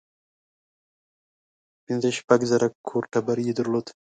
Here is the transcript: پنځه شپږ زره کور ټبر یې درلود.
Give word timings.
پنځه 1.85 2.09
شپږ 2.17 2.39
زره 2.51 2.67
کور 2.87 3.03
ټبر 3.11 3.37
یې 3.47 3.53
درلود. 3.59 3.87